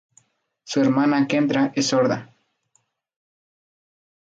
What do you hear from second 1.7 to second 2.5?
es sorda.